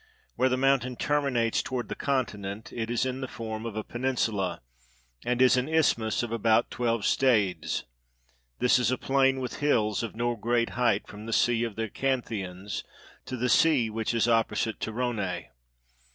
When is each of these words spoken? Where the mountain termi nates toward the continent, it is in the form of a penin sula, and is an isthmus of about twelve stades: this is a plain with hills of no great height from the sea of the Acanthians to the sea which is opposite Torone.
Where 0.35 0.49
the 0.49 0.57
mountain 0.57 0.95
termi 0.95 1.31
nates 1.31 1.63
toward 1.63 1.87
the 1.87 1.93
continent, 1.93 2.73
it 2.73 2.89
is 2.89 3.05
in 3.05 3.21
the 3.21 3.27
form 3.27 3.67
of 3.67 3.75
a 3.75 3.83
penin 3.83 4.17
sula, 4.17 4.61
and 5.23 5.39
is 5.43 5.57
an 5.57 5.69
isthmus 5.69 6.23
of 6.23 6.31
about 6.31 6.71
twelve 6.71 7.01
stades: 7.05 7.83
this 8.57 8.79
is 8.79 8.89
a 8.89 8.97
plain 8.97 9.39
with 9.39 9.57
hills 9.59 10.01
of 10.01 10.15
no 10.15 10.35
great 10.35 10.69
height 10.71 11.05
from 11.05 11.27
the 11.27 11.33
sea 11.33 11.63
of 11.63 11.75
the 11.75 11.83
Acanthians 11.87 12.83
to 13.25 13.37
the 13.37 13.47
sea 13.47 13.91
which 13.91 14.15
is 14.15 14.27
opposite 14.27 14.79
Torone. 14.79 15.49